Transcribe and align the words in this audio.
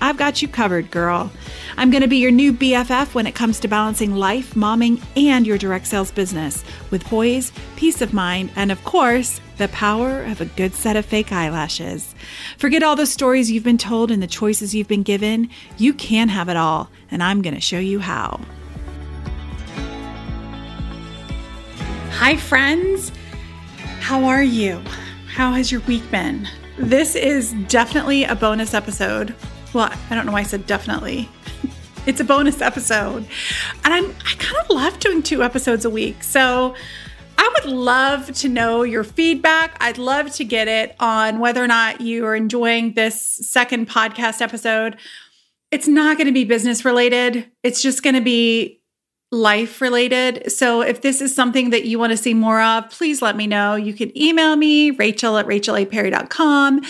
I've 0.00 0.16
got 0.16 0.42
you 0.42 0.48
covered, 0.48 0.90
girl. 0.90 1.30
I'm 1.76 1.90
going 1.90 2.02
to 2.02 2.08
be 2.08 2.18
your 2.18 2.30
new 2.30 2.52
BFF 2.52 3.14
when 3.14 3.26
it 3.26 3.34
comes 3.34 3.60
to 3.60 3.68
balancing 3.68 4.14
life, 4.14 4.54
momming, 4.54 5.02
and 5.16 5.46
your 5.46 5.58
direct 5.58 5.86
sales 5.86 6.10
business 6.10 6.64
with 6.90 7.04
poise, 7.04 7.52
peace 7.76 8.02
of 8.02 8.12
mind, 8.12 8.50
and 8.56 8.70
of 8.70 8.82
course, 8.84 9.40
the 9.56 9.68
power 9.68 10.22
of 10.22 10.40
a 10.40 10.46
good 10.46 10.74
set 10.74 10.96
of 10.96 11.06
fake 11.06 11.32
eyelashes. 11.32 12.14
Forget 12.58 12.82
all 12.82 12.96
the 12.96 13.06
stories 13.06 13.50
you've 13.50 13.64
been 13.64 13.78
told 13.78 14.10
and 14.10 14.22
the 14.22 14.26
choices 14.26 14.74
you've 14.74 14.88
been 14.88 15.02
given. 15.02 15.48
You 15.78 15.94
can 15.94 16.28
have 16.28 16.48
it 16.48 16.56
all, 16.56 16.90
and 17.10 17.22
I'm 17.22 17.40
going 17.40 17.54
to 17.54 17.60
show 17.60 17.78
you 17.78 17.98
how. 18.00 18.40
Hi, 22.10 22.36
friends. 22.36 23.12
How 24.00 24.24
are 24.24 24.42
you? 24.42 24.82
How 25.28 25.52
has 25.52 25.72
your 25.72 25.80
week 25.82 26.08
been? 26.10 26.46
This 26.78 27.14
is 27.14 27.52
definitely 27.68 28.24
a 28.24 28.34
bonus 28.34 28.74
episode 28.74 29.34
well, 29.76 29.92
I 30.08 30.14
don't 30.14 30.24
know 30.24 30.32
why 30.32 30.40
I 30.40 30.44
said 30.44 30.66
definitely. 30.66 31.28
it's 32.06 32.18
a 32.18 32.24
bonus 32.24 32.62
episode. 32.62 33.26
And 33.84 33.92
I'm 33.92 34.06
I 34.24 34.34
kind 34.38 34.56
of 34.56 34.70
love 34.70 34.98
doing 34.98 35.22
two 35.22 35.42
episodes 35.42 35.84
a 35.84 35.90
week. 35.90 36.24
So 36.24 36.74
I 37.36 37.54
would 37.54 37.70
love 37.70 38.32
to 38.38 38.48
know 38.48 38.84
your 38.84 39.04
feedback. 39.04 39.76
I'd 39.78 39.98
love 39.98 40.32
to 40.36 40.44
get 40.44 40.66
it 40.66 40.96
on 40.98 41.40
whether 41.40 41.62
or 41.62 41.66
not 41.66 42.00
you 42.00 42.24
are 42.24 42.34
enjoying 42.34 42.94
this 42.94 43.20
second 43.20 43.86
podcast 43.86 44.40
episode. 44.40 44.96
It's 45.70 45.86
not 45.86 46.16
going 46.16 46.26
to 46.26 46.32
be 46.32 46.44
business 46.44 46.86
related. 46.86 47.50
It's 47.62 47.82
just 47.82 48.02
going 48.02 48.14
to 48.14 48.22
be 48.22 48.80
life 49.30 49.82
related. 49.82 50.50
So 50.50 50.80
if 50.80 51.02
this 51.02 51.20
is 51.20 51.34
something 51.34 51.68
that 51.70 51.84
you 51.84 51.98
want 51.98 52.12
to 52.12 52.16
see 52.16 52.32
more 52.32 52.62
of, 52.62 52.88
please 52.88 53.20
let 53.20 53.36
me 53.36 53.46
know. 53.46 53.74
You 53.74 53.92
can 53.92 54.16
email 54.16 54.56
me, 54.56 54.92
rachel 54.92 55.36
at 55.36 55.46
rachelaperry.com 55.46 56.80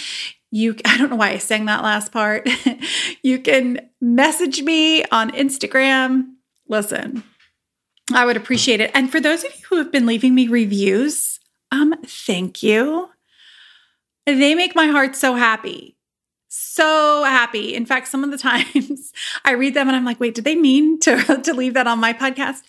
you 0.56 0.74
I 0.84 0.96
don't 0.96 1.10
know 1.10 1.16
why 1.16 1.30
I 1.30 1.38
sang 1.38 1.66
that 1.66 1.82
last 1.82 2.10
part. 2.10 2.48
you 3.22 3.38
can 3.38 3.88
message 4.00 4.62
me 4.62 5.04
on 5.06 5.30
Instagram. 5.32 6.32
Listen, 6.68 7.22
I 8.12 8.24
would 8.24 8.36
appreciate 8.36 8.80
it. 8.80 8.90
And 8.94 9.10
for 9.10 9.20
those 9.20 9.44
of 9.44 9.54
you 9.54 9.64
who 9.68 9.76
have 9.76 9.92
been 9.92 10.06
leaving 10.06 10.34
me 10.34 10.48
reviews, 10.48 11.38
um 11.70 11.94
thank 12.04 12.62
you. 12.62 13.10
They 14.24 14.54
make 14.56 14.74
my 14.74 14.86
heart 14.86 15.14
so 15.14 15.34
happy. 15.34 15.96
So 16.48 17.22
happy. 17.24 17.74
In 17.74 17.86
fact, 17.86 18.08
some 18.08 18.24
of 18.24 18.30
the 18.30 18.38
times 18.38 19.12
I 19.44 19.52
read 19.52 19.74
them 19.74 19.88
and 19.88 19.96
I'm 19.96 20.04
like, 20.04 20.18
wait, 20.18 20.34
did 20.34 20.44
they 20.44 20.56
mean 20.56 20.98
to, 21.00 21.40
to 21.44 21.54
leave 21.54 21.74
that 21.74 21.86
on 21.86 22.00
my 22.00 22.12
podcast? 22.12 22.62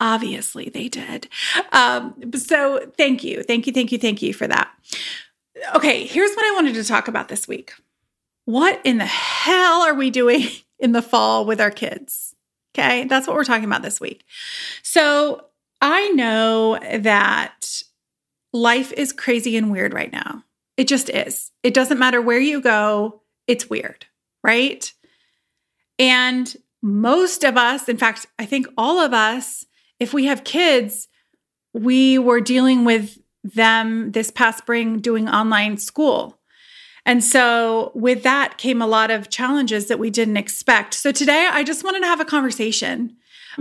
Obviously, 0.00 0.70
they 0.70 0.88
did. 0.88 1.28
Um, 1.70 2.32
so 2.34 2.90
thank 2.98 3.22
you. 3.22 3.44
Thank 3.44 3.68
you. 3.68 3.72
Thank 3.72 3.92
you. 3.92 3.98
Thank 3.98 4.22
you 4.22 4.34
for 4.34 4.48
that 4.48 4.70
okay, 5.74 6.06
here's 6.06 6.34
what 6.34 6.46
I 6.46 6.54
wanted 6.54 6.74
to 6.74 6.84
talk 6.84 7.08
about 7.08 7.28
this 7.28 7.48
week. 7.48 7.72
What 8.44 8.80
in 8.84 8.98
the 8.98 9.06
hell 9.06 9.82
are 9.82 9.94
we 9.94 10.10
doing 10.10 10.46
in 10.78 10.92
the 10.92 11.02
fall 11.02 11.46
with 11.46 11.60
our 11.60 11.70
kids? 11.70 12.34
Okay, 12.76 13.04
that's 13.04 13.26
what 13.26 13.36
we're 13.36 13.44
talking 13.44 13.64
about 13.64 13.82
this 13.82 14.00
week. 14.00 14.24
So 14.82 15.46
I 15.80 16.08
know 16.10 16.78
that 16.78 17.82
life 18.52 18.92
is 18.92 19.12
crazy 19.12 19.56
and 19.56 19.70
weird 19.70 19.94
right 19.94 20.12
now. 20.12 20.44
It 20.76 20.88
just 20.88 21.08
is. 21.08 21.52
It 21.62 21.72
doesn't 21.72 21.98
matter 21.98 22.20
where 22.20 22.40
you 22.40 22.60
go, 22.60 23.22
it's 23.46 23.70
weird, 23.70 24.06
right? 24.42 24.92
And 25.98 26.54
most 26.82 27.44
of 27.44 27.56
us, 27.56 27.88
in 27.88 27.96
fact, 27.96 28.26
I 28.38 28.46
think 28.46 28.66
all 28.76 28.98
of 28.98 29.12
us, 29.12 29.66
if 30.00 30.12
we 30.12 30.24
have 30.26 30.44
kids, 30.44 31.08
we 31.72 32.18
were 32.18 32.40
dealing 32.40 32.84
with 32.84 33.18
them 33.44 34.10
this 34.12 34.30
past 34.30 34.58
spring 34.58 34.98
doing 34.98 35.28
online 35.28 35.76
school. 35.76 36.40
And 37.06 37.22
so, 37.22 37.92
with 37.94 38.22
that 38.22 38.56
came 38.56 38.80
a 38.80 38.86
lot 38.86 39.10
of 39.10 39.28
challenges 39.28 39.88
that 39.88 39.98
we 39.98 40.08
didn't 40.08 40.38
expect. 40.38 40.94
So, 40.94 41.12
today 41.12 41.48
I 41.52 41.62
just 41.62 41.84
wanted 41.84 42.00
to 42.00 42.06
have 42.06 42.20
a 42.20 42.24
conversation, 42.24 43.16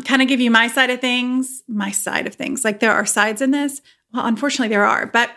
kind 0.05 0.21
of 0.21 0.29
give 0.29 0.39
you 0.39 0.49
my 0.49 0.67
side 0.67 0.89
of 0.89 1.01
things, 1.01 1.61
my 1.67 1.91
side 1.91 2.25
of 2.25 2.35
things. 2.35 2.63
Like, 2.63 2.79
there 2.79 2.93
are 2.93 3.05
sides 3.05 3.41
in 3.41 3.51
this. 3.51 3.81
Well, 4.13 4.25
unfortunately, 4.25 4.69
there 4.69 4.85
are, 4.85 5.07
but 5.07 5.29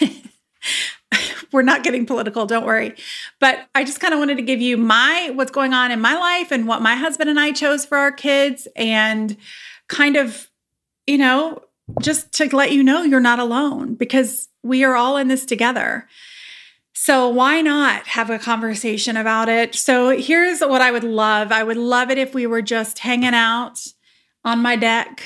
we're 1.52 1.62
not 1.62 1.84
getting 1.84 2.04
political, 2.04 2.46
don't 2.46 2.66
worry. 2.66 2.96
But 3.38 3.68
I 3.76 3.84
just 3.84 4.00
kind 4.00 4.12
of 4.12 4.18
wanted 4.18 4.38
to 4.38 4.42
give 4.42 4.60
you 4.60 4.76
my 4.76 5.30
what's 5.34 5.52
going 5.52 5.72
on 5.72 5.92
in 5.92 6.00
my 6.00 6.14
life 6.14 6.50
and 6.50 6.66
what 6.66 6.82
my 6.82 6.96
husband 6.96 7.30
and 7.30 7.38
I 7.38 7.52
chose 7.52 7.84
for 7.84 7.96
our 7.96 8.10
kids 8.10 8.66
and 8.74 9.36
kind 9.88 10.16
of, 10.16 10.50
you 11.06 11.18
know, 11.18 11.60
just 12.00 12.32
to 12.34 12.54
let 12.54 12.72
you 12.72 12.82
know 12.82 13.02
you're 13.02 13.20
not 13.20 13.38
alone 13.38 13.94
because 13.94 14.48
we 14.62 14.84
are 14.84 14.96
all 14.96 15.16
in 15.16 15.28
this 15.28 15.44
together. 15.44 16.08
So, 16.96 17.28
why 17.28 17.60
not 17.60 18.06
have 18.06 18.30
a 18.30 18.38
conversation 18.38 19.16
about 19.16 19.48
it? 19.48 19.74
So, 19.74 20.16
here's 20.16 20.60
what 20.60 20.80
I 20.80 20.90
would 20.90 21.04
love 21.04 21.52
I 21.52 21.64
would 21.64 21.76
love 21.76 22.10
it 22.10 22.18
if 22.18 22.34
we 22.34 22.46
were 22.46 22.62
just 22.62 23.00
hanging 23.00 23.34
out 23.34 23.84
on 24.44 24.60
my 24.60 24.76
deck. 24.76 25.22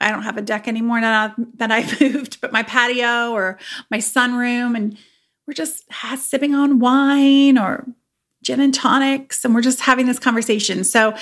I 0.00 0.12
don't 0.12 0.22
have 0.22 0.36
a 0.36 0.42
deck 0.42 0.68
anymore 0.68 1.00
now 1.00 1.34
that 1.54 1.72
I 1.72 1.80
moved, 2.00 2.40
but 2.40 2.52
my 2.52 2.62
patio 2.62 3.32
or 3.32 3.58
my 3.90 3.98
sunroom, 3.98 4.76
and 4.76 4.96
we're 5.46 5.54
just 5.54 5.92
sipping 6.16 6.54
on 6.54 6.78
wine 6.78 7.58
or 7.58 7.86
gin 8.44 8.60
and 8.60 8.72
tonics, 8.72 9.44
and 9.44 9.54
we're 9.54 9.60
just 9.60 9.80
having 9.80 10.06
this 10.06 10.20
conversation. 10.20 10.84
So, 10.84 11.16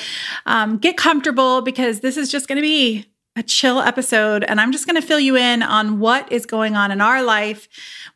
um, 0.44 0.76
get 0.76 0.98
comfortable 0.98 1.62
because 1.62 2.00
this 2.00 2.18
is 2.18 2.30
just 2.30 2.48
going 2.48 2.56
to 2.56 2.62
be 2.62 3.06
a 3.36 3.42
chill 3.42 3.80
episode, 3.80 4.42
and 4.44 4.60
I'm 4.60 4.72
just 4.72 4.86
going 4.86 5.00
to 5.00 5.06
fill 5.06 5.20
you 5.20 5.36
in 5.36 5.62
on 5.62 6.00
what 6.00 6.32
is 6.32 6.46
going 6.46 6.74
on 6.74 6.90
in 6.90 7.02
our 7.02 7.22
life 7.22 7.68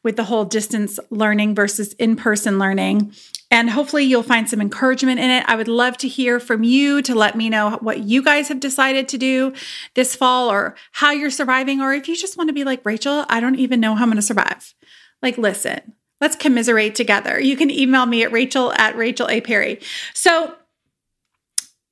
with 0.03 0.17
the 0.17 0.25
whole 0.25 0.47
distance 0.47 0.99
learning 1.11 1.55
versus 1.55 1.93
in 1.95 2.17
person 2.17 2.59
learning. 2.59 3.13
And 3.51 3.69
hopefully, 3.69 4.05
you'll 4.05 4.23
find 4.23 4.49
some 4.49 4.61
encouragement 4.61 5.21
in 5.21 5.29
it. 5.29 5.45
I 5.47 5.57
would 5.57 5.69
love 5.69 5.99
to 5.99 6.09
hear 6.09 6.41
from 6.41 6.63
you 6.65 7.03
to 7.03 7.15
let 7.15 7.37
me 7.37 7.51
know 7.51 7.79
what 7.83 8.01
you 8.01 8.23
guys 8.23 8.49
have 8.49 8.61
decided 8.61 9.09
to 9.09 9.19
do 9.19 9.53
this 9.95 10.17
fall 10.17 10.51
or 10.51 10.75
how 10.93 11.11
you're 11.11 11.31
surviving, 11.31 11.81
or 11.81 11.93
if 11.93 12.09
you 12.09 12.17
just 12.17 12.39
want 12.39 12.49
to 12.49 12.55
be 12.55 12.65
like, 12.65 12.85
Rachel, 12.87 13.27
I 13.29 13.41
don't 13.41 13.57
even 13.57 13.81
know 13.81 13.95
how 13.95 14.05
I'm 14.05 14.09
going 14.09 14.17
to 14.17 14.23
survive. 14.23 14.75
Like, 15.21 15.37
listen, 15.37 15.95
let's 16.21 16.37
commiserate 16.37 16.95
together. 16.95 17.39
You 17.39 17.57
can 17.57 17.71
email 17.71 18.07
me 18.07 18.23
at 18.23 18.33
rachel 18.33 18.73
at 18.75 18.97
rachel 18.97 19.29
a 19.29 19.41
perry. 19.41 19.81
So, 20.15 20.55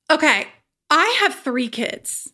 okay, 0.09 0.47
I 0.89 1.17
have 1.19 1.35
three 1.35 1.67
kids. 1.67 2.31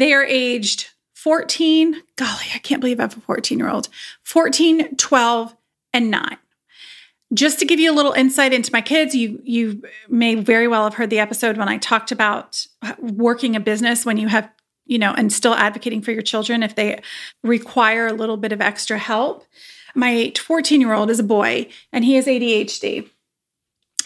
They 0.00 0.14
are 0.14 0.24
aged 0.24 0.88
14. 1.14 1.94
Golly, 2.16 2.46
I 2.54 2.58
can't 2.58 2.80
believe 2.80 2.98
I 2.98 3.02
have 3.02 3.18
a 3.18 3.20
14 3.20 3.58
year 3.58 3.68
old. 3.68 3.90
14, 4.24 4.96
12, 4.96 5.56
and 5.92 6.10
9. 6.10 6.38
Just 7.34 7.58
to 7.58 7.66
give 7.66 7.78
you 7.78 7.92
a 7.92 7.94
little 7.94 8.12
insight 8.12 8.54
into 8.54 8.72
my 8.72 8.80
kids, 8.80 9.14
you 9.14 9.40
you 9.44 9.82
may 10.08 10.36
very 10.36 10.66
well 10.66 10.84
have 10.84 10.94
heard 10.94 11.10
the 11.10 11.18
episode 11.18 11.58
when 11.58 11.68
I 11.68 11.76
talked 11.76 12.10
about 12.10 12.66
working 12.98 13.54
a 13.54 13.60
business 13.60 14.06
when 14.06 14.16
you 14.16 14.28
have, 14.28 14.50
you 14.86 14.98
know, 14.98 15.12
and 15.12 15.30
still 15.30 15.54
advocating 15.54 16.00
for 16.00 16.12
your 16.12 16.22
children 16.22 16.62
if 16.62 16.74
they 16.74 17.02
require 17.44 18.06
a 18.06 18.14
little 18.14 18.38
bit 18.38 18.52
of 18.52 18.62
extra 18.62 18.96
help. 18.96 19.44
My 19.94 20.32
14 20.34 20.80
year 20.80 20.94
old 20.94 21.10
is 21.10 21.20
a 21.20 21.24
boy 21.24 21.68
and 21.92 22.06
he 22.06 22.14
has 22.14 22.24
ADHD 22.26 23.10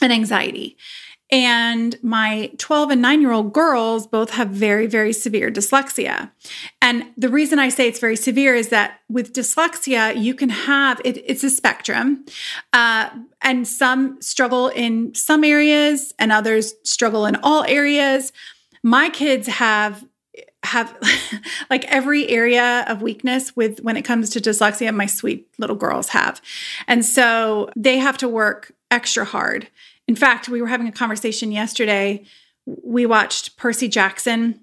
and 0.02 0.12
anxiety. 0.12 0.76
And 1.30 1.98
my 2.02 2.52
12 2.58 2.90
and 2.90 3.02
9 3.02 3.20
year 3.20 3.32
old 3.32 3.52
girls 3.52 4.06
both 4.06 4.30
have 4.30 4.50
very, 4.50 4.86
very 4.86 5.12
severe 5.12 5.50
dyslexia. 5.50 6.30
And 6.82 7.06
the 7.16 7.28
reason 7.28 7.58
I 7.58 7.70
say 7.70 7.88
it's 7.88 7.98
very 7.98 8.16
severe 8.16 8.54
is 8.54 8.68
that 8.68 9.00
with 9.08 9.32
dyslexia, 9.32 10.20
you 10.20 10.34
can 10.34 10.50
have 10.50 11.00
it, 11.04 11.22
it's 11.26 11.42
a 11.42 11.50
spectrum. 11.50 12.24
Uh, 12.72 13.10
and 13.42 13.66
some 13.66 14.20
struggle 14.20 14.68
in 14.68 15.14
some 15.14 15.44
areas 15.44 16.12
and 16.18 16.30
others 16.30 16.74
struggle 16.84 17.26
in 17.26 17.36
all 17.36 17.64
areas. 17.64 18.32
My 18.82 19.08
kids 19.08 19.46
have 19.46 20.04
have 20.64 20.96
like 21.70 21.84
every 21.84 22.28
area 22.28 22.84
of 22.88 23.02
weakness 23.02 23.54
with 23.54 23.80
when 23.80 23.96
it 23.96 24.02
comes 24.02 24.30
to 24.30 24.40
dyslexia 24.40 24.94
my 24.94 25.06
sweet 25.06 25.46
little 25.58 25.76
girls 25.76 26.08
have 26.08 26.40
and 26.88 27.04
so 27.04 27.70
they 27.76 27.98
have 27.98 28.16
to 28.16 28.28
work 28.28 28.72
extra 28.90 29.24
hard 29.24 29.68
in 30.06 30.16
fact, 30.16 30.48
we 30.48 30.60
were 30.60 30.68
having 30.68 30.88
a 30.88 30.92
conversation 30.92 31.52
yesterday. 31.52 32.24
We 32.66 33.06
watched 33.06 33.56
Percy 33.56 33.88
Jackson, 33.88 34.60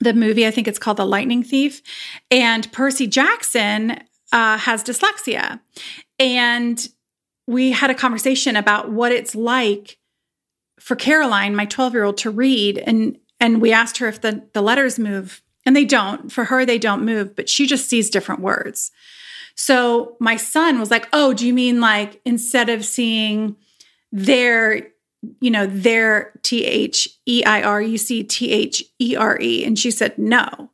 the 0.00 0.14
movie, 0.14 0.46
I 0.46 0.50
think 0.50 0.66
it's 0.66 0.78
called 0.78 0.96
The 0.96 1.06
Lightning 1.06 1.42
Thief. 1.42 1.82
And 2.30 2.70
Percy 2.72 3.06
Jackson 3.06 4.02
uh, 4.32 4.58
has 4.58 4.82
dyslexia. 4.82 5.60
And 6.18 6.88
we 7.46 7.72
had 7.72 7.90
a 7.90 7.94
conversation 7.94 8.56
about 8.56 8.90
what 8.90 9.12
it's 9.12 9.34
like 9.34 9.98
for 10.80 10.96
Caroline, 10.96 11.54
my 11.54 11.66
12 11.66 11.92
year 11.92 12.04
old, 12.04 12.16
to 12.18 12.30
read. 12.30 12.78
And, 12.78 13.18
and 13.38 13.60
we 13.60 13.72
asked 13.72 13.98
her 13.98 14.08
if 14.08 14.20
the, 14.20 14.48
the 14.52 14.62
letters 14.62 14.98
move, 14.98 15.42
and 15.64 15.76
they 15.76 15.84
don't. 15.84 16.32
For 16.32 16.44
her, 16.44 16.64
they 16.64 16.78
don't 16.78 17.04
move, 17.04 17.36
but 17.36 17.48
she 17.48 17.66
just 17.66 17.88
sees 17.88 18.10
different 18.10 18.40
words. 18.40 18.90
So 19.54 20.16
my 20.18 20.36
son 20.36 20.80
was 20.80 20.90
like, 20.90 21.08
Oh, 21.12 21.32
do 21.32 21.46
you 21.46 21.52
mean 21.52 21.80
like 21.80 22.20
instead 22.24 22.68
of 22.68 22.84
seeing 22.84 23.56
their, 24.12 24.88
you 25.40 25.50
know, 25.50 25.66
their 25.66 26.32
T 26.42 26.64
H 26.64 27.08
E 27.26 27.42
I 27.44 27.62
R, 27.62 27.82
you 27.82 27.98
see 27.98 28.22
T 28.22 28.52
H 28.52 28.84
E 29.00 29.16
R 29.16 29.38
E? 29.40 29.64
And 29.64 29.78
she 29.78 29.90
said, 29.90 30.16
No. 30.18 30.70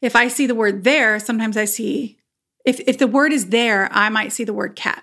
If 0.00 0.14
I 0.16 0.28
see 0.28 0.46
the 0.46 0.54
word 0.54 0.84
there, 0.84 1.18
sometimes 1.18 1.56
I 1.56 1.64
see, 1.64 2.18
if, 2.64 2.78
if 2.80 2.98
the 2.98 3.08
word 3.08 3.32
is 3.32 3.48
there, 3.48 3.88
I 3.92 4.08
might 4.08 4.32
see 4.32 4.44
the 4.44 4.52
word 4.52 4.76
cat. 4.76 5.02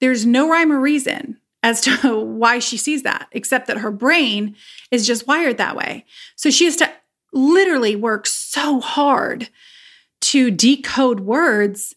There's 0.00 0.26
no 0.26 0.48
rhyme 0.48 0.70
or 0.70 0.78
reason 0.78 1.38
as 1.62 1.80
to 1.82 2.20
why 2.20 2.58
she 2.58 2.76
sees 2.76 3.02
that, 3.02 3.28
except 3.32 3.66
that 3.66 3.78
her 3.78 3.90
brain 3.90 4.54
is 4.90 5.06
just 5.06 5.26
wired 5.26 5.56
that 5.56 5.74
way. 5.74 6.04
So 6.36 6.50
she 6.50 6.66
has 6.66 6.76
to 6.76 6.92
literally 7.32 7.96
work 7.96 8.26
so 8.26 8.80
hard 8.80 9.48
to 10.20 10.50
decode 10.50 11.20
words 11.20 11.94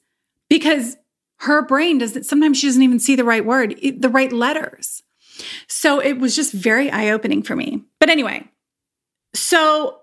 because 0.50 0.98
her 1.39 1.62
brain 1.66 1.98
doesn't, 1.98 2.25
sometimes 2.25 2.57
she 2.57 2.68
doesn't 2.68 2.81
even 2.81 3.00
see 3.00 3.16
the 3.16 3.24
right 3.24 3.45
word, 3.45 3.75
the 3.98 4.10
right 4.10 4.31
letters. 4.31 5.04
So 5.68 6.00
it 6.00 6.13
was 6.13 6.36
just 6.36 6.54
very 6.54 6.89
eye 6.89 7.10
opening 7.10 7.44
for 7.44 7.56
me. 7.56 7.84
But 8.00 8.10
anyway, 8.10 8.50
so 9.34 10.00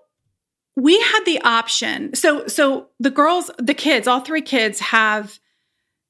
we 0.75 0.99
had 0.99 1.23
the 1.25 1.41
option. 1.41 2.15
So, 2.15 2.47
so 2.47 2.87
the 2.99 3.09
girls, 3.09 3.51
the 3.57 3.73
kids, 3.73 4.07
all 4.07 4.21
three 4.21 4.41
kids 4.41 4.79
have 4.79 5.39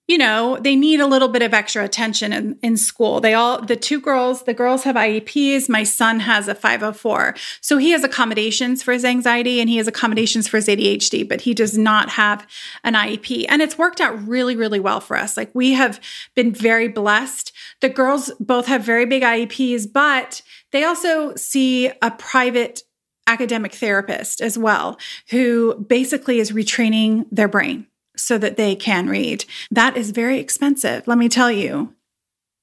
you 0.08 0.20
know, 0.20 0.58
they 0.62 0.76
need 0.76 1.00
a 1.00 1.08
little 1.08 1.28
bit 1.28 1.42
of 1.42 1.54
extra 1.54 1.84
attention 1.84 2.32
in, 2.32 2.60
in 2.62 2.78
school. 2.78 3.20
They 3.20 3.34
all, 3.34 3.62
the 3.62 3.76
two 3.76 4.00
girls, 4.00 4.44
the 4.44 4.54
girls 4.54 4.84
have 4.84 4.96
IEPs. 4.96 5.68
My 5.68 5.84
son 5.84 6.20
has 6.20 6.48
a 6.48 6.54
504. 6.54 7.36
So 7.62 7.78
he 7.78 7.90
has 7.90 8.04
accommodations 8.04 8.84
for 8.84 8.92
his 8.92 9.04
anxiety 9.04 9.60
and 9.60 9.68
he 9.68 9.78
has 9.78 9.88
accommodations 9.88 10.48
for 10.48 10.58
his 10.58 10.68
ADHD, 10.68 11.28
but 11.28 11.42
he 11.42 11.56
does 11.56 11.76
not 11.76 12.10
have 12.10 12.46
an 12.84 12.94
IEP. 12.94 13.46
And 13.50 13.64
it's 13.64 13.80
worked 13.80 14.00
out 14.00 14.28
really, 14.28 14.56
really 14.56 14.80
well 14.80 15.00
for 15.00 15.18
us. 15.18 15.36
Like 15.36 15.50
we 15.56 15.74
have 15.74 16.00
been 16.36 16.54
very 16.54 16.88
blessed. 16.88 17.52
The 17.82 17.90
girls 17.90 18.32
both 18.40 18.68
have 18.68 18.84
very 18.84 19.08
big 19.08 19.24
IEPs, 19.24 19.92
but 19.92 20.44
they 20.72 20.84
also 20.84 21.34
see 21.36 21.88
a 22.04 22.12
private 22.12 22.84
academic 23.26 23.74
therapist 23.74 24.40
as 24.40 24.56
well, 24.56 25.00
who 25.32 25.84
basically 25.88 26.40
is 26.40 26.52
retraining 26.52 27.26
their 27.32 27.48
brain 27.48 27.88
so 28.16 28.38
that 28.38 28.58
they 28.58 28.76
can 28.76 29.08
read. 29.08 29.46
That 29.72 29.98
is 29.98 30.12
very 30.12 30.40
expensive, 30.40 31.08
let 31.08 31.18
me 31.18 31.30
tell 31.30 31.52
you. 31.52 31.94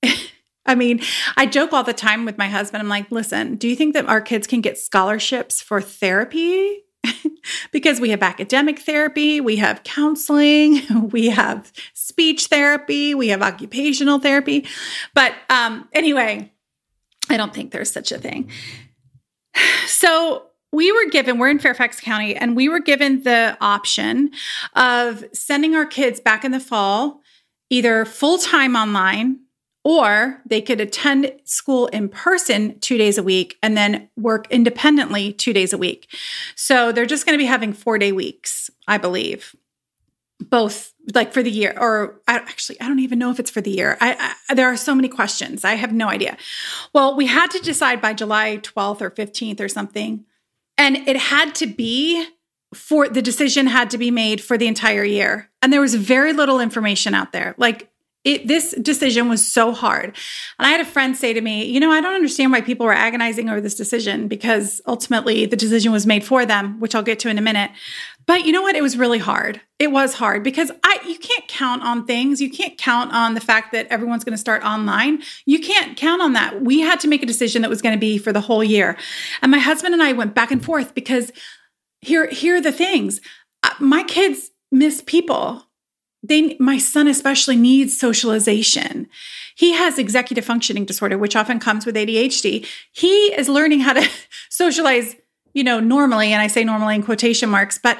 I 0.66 0.74
mean, 0.74 1.00
I 1.36 1.46
joke 1.46 1.72
all 1.72 1.82
the 1.82 1.92
time 1.92 2.24
with 2.24 2.38
my 2.38 2.48
husband. 2.48 2.82
I'm 2.82 2.88
like, 2.88 3.10
listen, 3.10 3.56
do 3.56 3.68
you 3.68 3.74
think 3.74 3.94
that 3.94 4.06
our 4.06 4.20
kids 4.20 4.46
can 4.46 4.60
get 4.60 4.78
scholarships 4.78 5.60
for 5.60 5.80
therapy? 5.80 6.84
because 7.72 8.00
we 8.00 8.10
have 8.10 8.22
academic 8.22 8.78
therapy, 8.78 9.40
we 9.40 9.56
have 9.56 9.82
counseling, 9.82 10.82
we 11.10 11.28
have 11.28 11.72
speech 11.94 12.46
therapy, 12.46 13.14
we 13.14 13.28
have 13.28 13.42
occupational 13.42 14.18
therapy. 14.18 14.66
But 15.14 15.34
um, 15.50 15.88
anyway, 15.92 16.52
I 17.28 17.36
don't 17.36 17.52
think 17.52 17.72
there's 17.72 17.92
such 17.92 18.12
a 18.12 18.18
thing. 18.18 18.50
So 19.86 20.46
we 20.72 20.90
were 20.90 21.10
given, 21.10 21.38
we're 21.38 21.50
in 21.50 21.58
Fairfax 21.58 22.00
County, 22.00 22.34
and 22.34 22.56
we 22.56 22.68
were 22.68 22.80
given 22.80 23.22
the 23.22 23.56
option 23.60 24.30
of 24.74 25.24
sending 25.32 25.74
our 25.74 25.86
kids 25.86 26.18
back 26.18 26.44
in 26.44 26.52
the 26.52 26.60
fall, 26.60 27.20
either 27.70 28.04
full 28.04 28.38
time 28.38 28.74
online 28.74 29.40
or 29.84 30.40
they 30.46 30.62
could 30.62 30.80
attend 30.80 31.32
school 31.44 31.88
in 31.88 32.08
person 32.08 32.78
two 32.78 32.96
days 32.96 33.18
a 33.18 33.22
week 33.22 33.58
and 33.62 33.76
then 33.76 34.08
work 34.16 34.46
independently 34.48 35.32
two 35.32 35.52
days 35.52 35.72
a 35.72 35.78
week. 35.78 36.08
So 36.54 36.92
they're 36.92 37.04
just 37.04 37.26
going 37.26 37.36
to 37.36 37.42
be 37.42 37.46
having 37.46 37.72
four 37.72 37.98
day 37.98 38.12
weeks, 38.12 38.70
I 38.86 38.98
believe, 38.98 39.56
both 40.40 40.92
like 41.14 41.32
for 41.32 41.42
the 41.42 41.50
year, 41.50 41.74
or 41.76 42.20
I, 42.28 42.36
actually, 42.36 42.80
I 42.80 42.86
don't 42.86 43.00
even 43.00 43.18
know 43.18 43.30
if 43.30 43.40
it's 43.40 43.50
for 43.50 43.60
the 43.60 43.72
year. 43.72 43.98
I, 44.00 44.34
I, 44.48 44.54
there 44.54 44.68
are 44.68 44.76
so 44.76 44.94
many 44.94 45.08
questions. 45.08 45.64
I 45.64 45.74
have 45.74 45.92
no 45.92 46.08
idea. 46.08 46.36
Well, 46.92 47.16
we 47.16 47.26
had 47.26 47.50
to 47.50 47.58
decide 47.58 48.00
by 48.00 48.14
July 48.14 48.58
12th 48.58 49.00
or 49.00 49.10
15th 49.10 49.60
or 49.60 49.68
something 49.68 50.24
and 50.82 50.96
it 51.08 51.16
had 51.16 51.54
to 51.56 51.66
be 51.66 52.26
for 52.74 53.08
the 53.08 53.22
decision 53.22 53.66
had 53.66 53.90
to 53.90 53.98
be 53.98 54.10
made 54.10 54.40
for 54.40 54.58
the 54.58 54.66
entire 54.66 55.04
year. 55.04 55.50
And 55.60 55.72
there 55.72 55.80
was 55.80 55.94
very 55.94 56.32
little 56.32 56.58
information 56.58 57.14
out 57.14 57.32
there. 57.32 57.54
Like 57.56 57.90
it, 58.24 58.46
this 58.46 58.72
decision 58.80 59.28
was 59.28 59.46
so 59.46 59.72
hard. 59.72 60.06
And 60.58 60.66
I 60.66 60.70
had 60.70 60.80
a 60.80 60.84
friend 60.84 61.16
say 61.16 61.32
to 61.32 61.40
me, 61.40 61.64
You 61.66 61.80
know, 61.80 61.90
I 61.90 62.00
don't 62.00 62.14
understand 62.14 62.50
why 62.50 62.60
people 62.60 62.86
were 62.86 62.92
agonizing 62.92 63.48
over 63.48 63.60
this 63.60 63.74
decision 63.74 64.26
because 64.26 64.80
ultimately 64.86 65.46
the 65.46 65.56
decision 65.56 65.92
was 65.92 66.06
made 66.06 66.24
for 66.24 66.46
them, 66.46 66.80
which 66.80 66.94
I'll 66.94 67.02
get 67.02 67.18
to 67.20 67.28
in 67.28 67.38
a 67.38 67.42
minute. 67.42 67.70
But 68.26 68.44
you 68.44 68.52
know 68.52 68.62
what? 68.62 68.76
It 68.76 68.82
was 68.82 68.96
really 68.96 69.18
hard. 69.18 69.60
It 69.78 69.90
was 69.90 70.14
hard 70.14 70.42
because 70.42 70.70
I 70.84 70.98
you 71.06 71.18
can't 71.18 71.48
count 71.48 71.82
on 71.82 72.06
things. 72.06 72.40
You 72.40 72.50
can't 72.50 72.78
count 72.78 73.12
on 73.12 73.34
the 73.34 73.40
fact 73.40 73.72
that 73.72 73.86
everyone's 73.88 74.24
going 74.24 74.34
to 74.34 74.38
start 74.38 74.64
online. 74.64 75.22
You 75.46 75.58
can't 75.60 75.96
count 75.96 76.22
on 76.22 76.34
that. 76.34 76.62
We 76.62 76.80
had 76.80 77.00
to 77.00 77.08
make 77.08 77.22
a 77.22 77.26
decision 77.26 77.62
that 77.62 77.70
was 77.70 77.82
going 77.82 77.94
to 77.94 78.00
be 78.00 78.18
for 78.18 78.32
the 78.32 78.40
whole 78.40 78.62
year. 78.62 78.96
And 79.40 79.50
my 79.50 79.58
husband 79.58 79.94
and 79.94 80.02
I 80.02 80.12
went 80.12 80.34
back 80.34 80.50
and 80.50 80.64
forth 80.64 80.94
because 80.94 81.32
here 82.00 82.28
here 82.28 82.56
are 82.56 82.60
the 82.60 82.72
things. 82.72 83.20
Uh, 83.62 83.70
my 83.80 84.02
kids 84.04 84.50
miss 84.70 85.02
people 85.04 85.64
they 86.22 86.56
my 86.58 86.78
son 86.78 87.08
especially 87.08 87.56
needs 87.56 87.98
socialization 87.98 89.08
he 89.54 89.72
has 89.72 89.98
executive 89.98 90.44
functioning 90.44 90.84
disorder 90.84 91.18
which 91.18 91.36
often 91.36 91.58
comes 91.58 91.84
with 91.84 91.96
adhd 91.96 92.66
he 92.92 93.16
is 93.34 93.48
learning 93.48 93.80
how 93.80 93.92
to 93.92 94.08
socialize 94.50 95.16
you 95.52 95.64
know 95.64 95.80
normally 95.80 96.32
and 96.32 96.42
i 96.42 96.46
say 96.46 96.64
normally 96.64 96.94
in 96.94 97.02
quotation 97.02 97.48
marks 97.48 97.78
but 97.78 97.98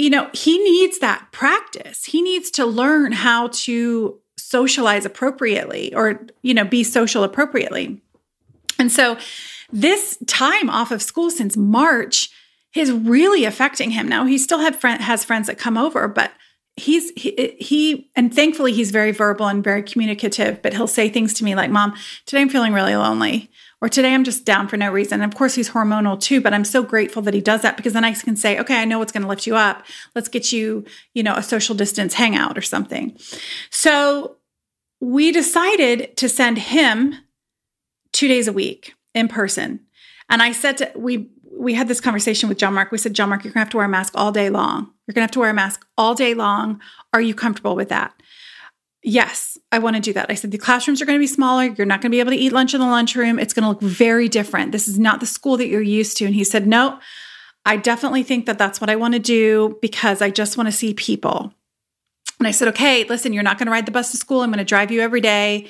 you 0.00 0.08
know 0.08 0.30
he 0.32 0.58
needs 0.58 0.98
that 1.00 1.28
practice. 1.30 2.04
He 2.06 2.22
needs 2.22 2.50
to 2.52 2.64
learn 2.64 3.12
how 3.12 3.48
to 3.48 4.18
socialize 4.38 5.04
appropriately 5.04 5.94
or 5.94 6.26
you 6.40 6.54
know 6.54 6.64
be 6.64 6.82
social 6.84 7.22
appropriately. 7.22 8.00
And 8.78 8.90
so 8.90 9.18
this 9.70 10.16
time 10.26 10.70
off 10.70 10.90
of 10.90 11.02
school 11.02 11.30
since 11.30 11.54
march 11.54 12.30
is 12.74 12.90
really 12.90 13.44
affecting 13.44 13.90
him. 13.90 14.08
Now 14.08 14.24
he 14.24 14.38
still 14.38 14.60
have 14.60 14.74
friend, 14.74 15.02
has 15.02 15.22
friends 15.22 15.48
that 15.48 15.58
come 15.58 15.76
over 15.76 16.08
but 16.08 16.32
he's 16.76 17.10
he, 17.10 17.56
he 17.60 18.10
and 18.16 18.34
thankfully 18.34 18.72
he's 18.72 18.90
very 18.90 19.10
verbal 19.10 19.48
and 19.48 19.62
very 19.62 19.82
communicative 19.82 20.62
but 20.62 20.72
he'll 20.72 20.86
say 20.86 21.10
things 21.10 21.34
to 21.34 21.44
me 21.44 21.54
like 21.54 21.68
mom 21.68 21.92
today 22.24 22.40
i'm 22.40 22.48
feeling 22.48 22.72
really 22.72 22.96
lonely 22.96 23.50
or 23.80 23.88
today 23.88 24.14
i'm 24.14 24.24
just 24.24 24.44
down 24.44 24.68
for 24.68 24.76
no 24.76 24.90
reason 24.90 25.20
and 25.20 25.32
of 25.32 25.36
course 25.36 25.54
he's 25.54 25.70
hormonal 25.70 26.20
too 26.20 26.40
but 26.40 26.52
i'm 26.52 26.64
so 26.64 26.82
grateful 26.82 27.22
that 27.22 27.34
he 27.34 27.40
does 27.40 27.62
that 27.62 27.76
because 27.76 27.92
then 27.92 28.04
i 28.04 28.12
can 28.12 28.36
say 28.36 28.58
okay 28.58 28.80
i 28.80 28.84
know 28.84 28.98
what's 28.98 29.12
going 29.12 29.22
to 29.22 29.28
lift 29.28 29.46
you 29.46 29.56
up 29.56 29.84
let's 30.14 30.28
get 30.28 30.52
you 30.52 30.84
you 31.14 31.22
know 31.22 31.34
a 31.34 31.42
social 31.42 31.74
distance 31.74 32.14
hangout 32.14 32.56
or 32.56 32.62
something 32.62 33.16
so 33.70 34.36
we 35.00 35.32
decided 35.32 36.16
to 36.16 36.28
send 36.28 36.58
him 36.58 37.14
two 38.12 38.28
days 38.28 38.48
a 38.48 38.52
week 38.52 38.94
in 39.14 39.28
person 39.28 39.80
and 40.28 40.42
i 40.42 40.52
said 40.52 40.78
to 40.78 40.90
we 40.94 41.28
we 41.60 41.74
had 41.74 41.88
this 41.88 42.00
conversation 42.00 42.48
with 42.48 42.58
John 42.58 42.72
Mark. 42.72 42.90
We 42.90 42.96
said, 42.96 43.12
John 43.12 43.28
Mark, 43.28 43.44
you're 43.44 43.52
gonna 43.52 43.64
have 43.64 43.70
to 43.70 43.76
wear 43.76 43.86
a 43.86 43.88
mask 43.88 44.14
all 44.16 44.32
day 44.32 44.48
long. 44.48 44.90
You're 45.06 45.12
gonna 45.12 45.24
have 45.24 45.30
to 45.32 45.40
wear 45.40 45.50
a 45.50 45.54
mask 45.54 45.86
all 45.98 46.14
day 46.14 46.32
long. 46.32 46.80
Are 47.12 47.20
you 47.20 47.34
comfortable 47.34 47.76
with 47.76 47.90
that? 47.90 48.14
Yes, 49.02 49.56
I 49.72 49.78
want 49.78 49.96
to 49.96 50.02
do 50.02 50.12
that. 50.12 50.26
I 50.28 50.34
said 50.34 50.50
the 50.50 50.58
classrooms 50.58 51.00
are 51.00 51.06
going 51.06 51.18
to 51.18 51.22
be 51.22 51.26
smaller. 51.26 51.64
You're 51.64 51.86
not 51.86 52.02
going 52.02 52.10
to 52.10 52.14
be 52.14 52.20
able 52.20 52.32
to 52.32 52.36
eat 52.36 52.52
lunch 52.52 52.74
in 52.74 52.80
the 52.80 52.86
lunchroom. 52.86 53.38
It's 53.38 53.54
going 53.54 53.62
to 53.62 53.70
look 53.70 53.80
very 53.80 54.28
different. 54.28 54.72
This 54.72 54.88
is 54.88 54.98
not 54.98 55.20
the 55.20 55.26
school 55.26 55.56
that 55.56 55.68
you're 55.68 55.80
used 55.80 56.18
to. 56.18 56.26
And 56.26 56.34
he 56.34 56.44
said, 56.44 56.66
No, 56.66 56.98
I 57.64 57.76
definitely 57.76 58.22
think 58.22 58.46
that 58.46 58.58
that's 58.58 58.80
what 58.80 58.90
I 58.90 58.96
want 58.96 59.14
to 59.14 59.20
do 59.20 59.78
because 59.80 60.20
I 60.20 60.30
just 60.30 60.56
want 60.56 60.66
to 60.66 60.72
see 60.72 60.92
people. 60.92 61.54
And 62.38 62.46
I 62.46 62.50
said, 62.50 62.68
Okay, 62.68 63.04
listen, 63.04 63.32
you're 63.32 63.42
not 63.42 63.58
going 63.58 63.66
to 63.66 63.72
ride 63.72 63.86
the 63.86 63.92
bus 63.92 64.10
to 64.10 64.18
school. 64.18 64.42
I'm 64.42 64.50
going 64.50 64.58
to 64.58 64.64
drive 64.64 64.90
you 64.90 65.00
every 65.00 65.20
day 65.20 65.68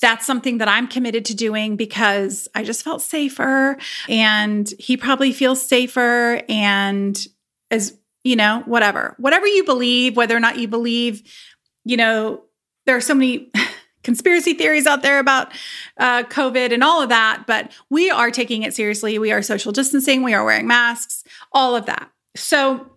that's 0.00 0.26
something 0.26 0.58
that 0.58 0.66
I'm 0.66 0.88
committed 0.88 1.24
to 1.26 1.34
doing 1.34 1.76
because 1.76 2.48
I 2.56 2.64
just 2.64 2.82
felt 2.82 3.02
safer 3.02 3.78
and 4.08 4.68
he 4.80 4.96
probably 4.96 5.32
feels 5.32 5.64
safer 5.64 6.42
and 6.48 7.24
as 7.70 7.96
you 8.24 8.36
know, 8.36 8.62
whatever. 8.66 9.16
Whatever 9.18 9.46
you 9.46 9.64
believe, 9.64 10.16
whether 10.16 10.36
or 10.36 10.40
not 10.40 10.58
you 10.58 10.68
believe, 10.68 11.22
you 11.84 11.96
know, 11.96 12.42
there 12.86 12.96
are 12.96 13.00
so 13.00 13.14
many 13.14 13.50
conspiracy 14.02 14.54
theories 14.54 14.86
out 14.86 15.02
there 15.02 15.18
about 15.18 15.52
uh, 15.98 16.24
COVID 16.24 16.72
and 16.72 16.82
all 16.82 17.02
of 17.02 17.08
that, 17.08 17.44
but 17.46 17.72
we 17.90 18.10
are 18.10 18.30
taking 18.30 18.62
it 18.62 18.74
seriously. 18.74 19.18
We 19.18 19.32
are 19.32 19.42
social 19.42 19.72
distancing, 19.72 20.22
we 20.22 20.34
are 20.34 20.44
wearing 20.44 20.66
masks, 20.66 21.24
all 21.52 21.76
of 21.76 21.86
that. 21.86 22.10
So 22.34 22.92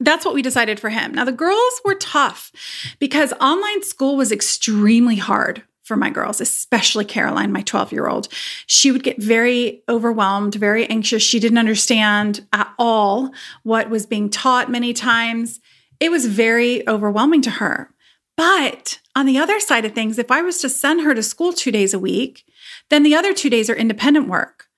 that's 0.00 0.24
what 0.24 0.34
we 0.34 0.42
decided 0.42 0.78
for 0.78 0.90
him. 0.90 1.12
Now, 1.12 1.24
the 1.24 1.32
girls 1.32 1.80
were 1.84 1.94
tough 1.94 2.52
because 2.98 3.32
online 3.40 3.82
school 3.82 4.16
was 4.16 4.30
extremely 4.30 5.16
hard 5.16 5.62
for 5.82 5.96
my 5.96 6.10
girls, 6.10 6.40
especially 6.40 7.04
Caroline, 7.04 7.52
my 7.52 7.62
12 7.62 7.92
year 7.92 8.08
old. 8.08 8.28
She 8.66 8.90
would 8.90 9.04
get 9.04 9.22
very 9.22 9.82
overwhelmed, 9.88 10.56
very 10.56 10.84
anxious. 10.86 11.22
She 11.22 11.38
didn't 11.38 11.58
understand 11.58 12.46
at 12.52 12.72
all 12.78 13.30
what 13.62 13.88
was 13.88 14.04
being 14.04 14.28
taught 14.28 14.70
many 14.70 14.92
times. 14.92 15.60
It 16.00 16.10
was 16.10 16.26
very 16.26 16.86
overwhelming 16.88 17.40
to 17.42 17.50
her. 17.50 17.94
But 18.36 19.00
on 19.14 19.26
the 19.26 19.38
other 19.38 19.60
side 19.60 19.84
of 19.84 19.92
things, 19.92 20.18
if 20.18 20.30
I 20.30 20.42
was 20.42 20.60
to 20.60 20.68
send 20.68 21.00
her 21.02 21.14
to 21.14 21.22
school 21.22 21.52
two 21.52 21.72
days 21.72 21.94
a 21.94 21.98
week, 21.98 22.44
Then 22.90 23.02
the 23.02 23.14
other 23.14 23.34
two 23.34 23.50
days 23.50 23.68
are 23.68 23.74
independent 23.74 24.28
work, 24.28 24.68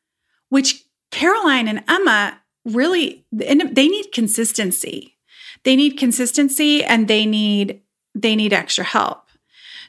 which 0.48 0.84
Caroline 1.10 1.68
and 1.68 1.84
Emma 1.88 2.40
really 2.64 3.24
they 3.32 3.88
need 3.88 4.12
consistency. 4.12 5.16
They 5.64 5.76
need 5.76 5.98
consistency 5.98 6.84
and 6.84 7.08
they 7.08 7.26
need 7.26 7.80
they 8.14 8.36
need 8.36 8.52
extra 8.52 8.84
help. 8.84 9.24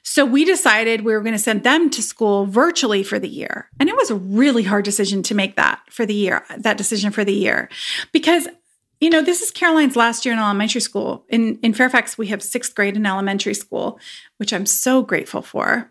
So 0.01 0.25
we 0.25 0.45
decided 0.45 1.01
we 1.01 1.13
were 1.13 1.21
going 1.21 1.33
to 1.33 1.39
send 1.39 1.63
them 1.63 1.89
to 1.89 2.01
school 2.01 2.45
virtually 2.45 3.03
for 3.03 3.19
the 3.19 3.27
year. 3.27 3.69
And 3.79 3.89
it 3.89 3.95
was 3.97 4.09
a 4.09 4.15
really 4.15 4.63
hard 4.63 4.85
decision 4.85 5.23
to 5.23 5.35
make 5.35 5.57
that 5.57 5.81
for 5.89 6.05
the 6.05 6.13
year, 6.13 6.45
that 6.57 6.77
decision 6.77 7.11
for 7.11 7.25
the 7.25 7.33
year. 7.33 7.69
Because 8.13 8.47
you 9.00 9.10
know, 9.10 9.22
this 9.22 9.41
is 9.41 9.51
Caroline's 9.51 9.96
last 9.96 10.25
year 10.25 10.34
in 10.34 10.39
elementary 10.39 10.82
school. 10.82 11.25
In 11.29 11.58
in 11.63 11.74
Fairfax, 11.74 12.18
we 12.18 12.27
have 12.27 12.44
sixth 12.44 12.75
grade 12.75 12.96
in 12.96 13.06
elementary 13.06 13.53
school, 13.53 14.00
which 14.38 14.53
I'm 14.53 14.65
so 14.65 15.01
grateful 15.01 15.41
for. 15.41 15.89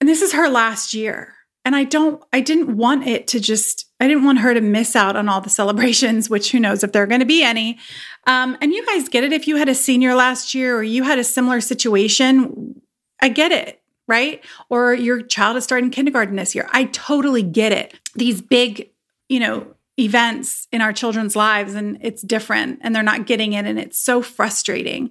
And 0.00 0.08
this 0.08 0.22
is 0.22 0.32
her 0.32 0.48
last 0.48 0.94
year. 0.94 1.34
And 1.64 1.74
I 1.74 1.84
don't, 1.84 2.22
I 2.32 2.40
didn't 2.40 2.76
want 2.76 3.06
it 3.06 3.26
to 3.28 3.40
just, 3.40 3.86
I 3.98 4.06
didn't 4.06 4.24
want 4.24 4.40
her 4.40 4.52
to 4.52 4.60
miss 4.60 4.94
out 4.94 5.16
on 5.16 5.28
all 5.28 5.40
the 5.40 5.48
celebrations, 5.48 6.28
which 6.30 6.52
who 6.52 6.60
knows 6.60 6.84
if 6.84 6.92
there 6.92 7.02
are 7.02 7.06
going 7.06 7.20
to 7.20 7.26
be 7.26 7.42
any. 7.42 7.78
Um, 8.26 8.56
and 8.60 8.72
you 8.72 8.84
guys 8.84 9.08
get 9.08 9.24
it. 9.24 9.32
If 9.32 9.48
you 9.48 9.56
had 9.56 9.68
a 9.68 9.74
senior 9.74 10.14
last 10.14 10.54
year 10.54 10.76
or 10.76 10.82
you 10.82 11.04
had 11.04 11.18
a 11.18 11.24
similar 11.24 11.60
situation, 11.60 12.82
I 13.20 13.30
get 13.30 13.50
it, 13.50 13.80
right? 14.06 14.44
Or 14.68 14.92
your 14.92 15.22
child 15.22 15.56
is 15.56 15.64
starting 15.64 15.90
kindergarten 15.90 16.36
this 16.36 16.54
year. 16.54 16.68
I 16.70 16.84
totally 16.84 17.42
get 17.42 17.72
it. 17.72 17.94
These 18.14 18.42
big, 18.42 18.90
you 19.30 19.40
know, 19.40 19.66
events 19.98 20.66
in 20.72 20.80
our 20.80 20.92
children's 20.92 21.36
lives 21.36 21.74
and 21.74 21.98
it's 22.00 22.22
different 22.22 22.80
and 22.82 22.94
they're 22.94 23.02
not 23.02 23.26
getting 23.26 23.52
it 23.52 23.64
and 23.64 23.78
it's 23.78 23.98
so 23.98 24.22
frustrating. 24.22 25.10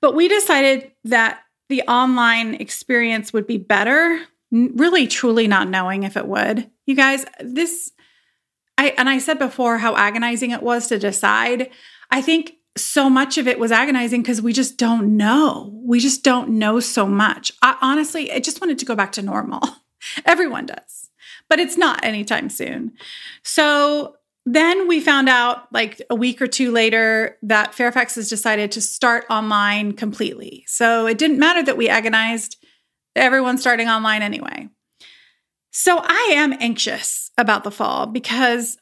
But 0.00 0.14
we 0.14 0.28
decided 0.28 0.92
that 1.04 1.40
the 1.68 1.82
online 1.82 2.54
experience 2.54 3.32
would 3.32 3.46
be 3.46 3.58
better, 3.58 4.20
really 4.50 5.06
truly 5.06 5.48
not 5.48 5.68
knowing 5.68 6.04
if 6.04 6.16
it 6.16 6.26
would. 6.26 6.70
You 6.86 6.94
guys, 6.94 7.24
this 7.40 7.92
I 8.78 8.94
and 8.98 9.08
I 9.08 9.18
said 9.18 9.38
before 9.38 9.78
how 9.78 9.96
agonizing 9.96 10.50
it 10.50 10.62
was 10.62 10.88
to 10.88 10.98
decide. 10.98 11.70
I 12.10 12.22
think 12.22 12.52
so 12.76 13.08
much 13.08 13.38
of 13.38 13.48
it 13.48 13.58
was 13.58 13.72
agonizing 13.72 14.22
because 14.22 14.42
we 14.42 14.52
just 14.52 14.76
don't 14.76 15.16
know. 15.16 15.72
We 15.82 15.98
just 15.98 16.22
don't 16.22 16.50
know 16.50 16.78
so 16.78 17.06
much. 17.06 17.52
I 17.62 17.76
honestly, 17.80 18.30
I 18.30 18.38
just 18.38 18.60
wanted 18.60 18.78
to 18.78 18.84
go 18.84 18.94
back 18.94 19.12
to 19.12 19.22
normal. 19.22 19.62
Everyone 20.26 20.66
does 20.66 21.05
but 21.48 21.58
it's 21.58 21.76
not 21.76 22.04
anytime 22.04 22.48
soon. 22.48 22.92
So 23.42 24.16
then 24.44 24.86
we 24.86 25.00
found 25.00 25.28
out 25.28 25.72
like 25.72 26.00
a 26.08 26.14
week 26.14 26.40
or 26.40 26.46
two 26.46 26.70
later 26.70 27.36
that 27.42 27.74
Fairfax 27.74 28.14
has 28.14 28.28
decided 28.28 28.70
to 28.72 28.80
start 28.80 29.24
online 29.28 29.92
completely. 29.92 30.64
So 30.68 31.06
it 31.06 31.18
didn't 31.18 31.40
matter 31.40 31.64
that 31.64 31.76
we 31.76 31.88
agonized, 31.88 32.56
everyone's 33.16 33.60
starting 33.60 33.88
online 33.88 34.22
anyway. 34.22 34.68
So 35.72 35.98
I 35.98 36.32
am 36.36 36.54
anxious 36.60 37.32
about 37.36 37.64
the 37.64 37.70
fall 37.70 38.06
because 38.06 38.78